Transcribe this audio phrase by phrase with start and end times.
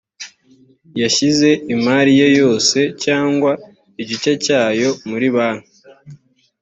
[0.99, 3.51] yshyize imari ye yose cyangwa
[4.01, 5.71] igice cyayo muri banki